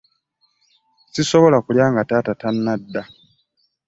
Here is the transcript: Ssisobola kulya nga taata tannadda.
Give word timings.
Ssisobola 1.07 1.57
kulya 1.65 1.85
nga 1.91 2.03
taata 2.09 2.33
tannadda. 2.41 3.01